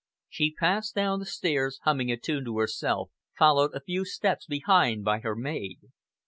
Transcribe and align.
She 0.27 0.51
passed 0.55 0.95
down 0.95 1.19
the 1.19 1.27
stairs, 1.27 1.79
humming 1.83 2.11
a 2.11 2.17
tune 2.17 2.43
to 2.45 2.57
herself, 2.57 3.11
followed 3.37 3.75
a 3.75 3.81
few 3.85 4.03
steps 4.03 4.47
behind 4.47 5.03
by 5.03 5.19
her 5.19 5.35
maid. 5.35 5.77